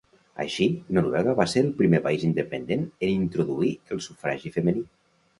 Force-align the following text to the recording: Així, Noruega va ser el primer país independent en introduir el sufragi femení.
Així, 0.43 0.65
Noruega 0.97 1.33
va 1.39 1.45
ser 1.51 1.61
el 1.65 1.67
primer 1.81 1.99
país 2.07 2.25
independent 2.29 2.87
en 2.87 3.11
introduir 3.17 3.69
el 3.97 4.01
sufragi 4.07 4.53
femení. 4.57 4.83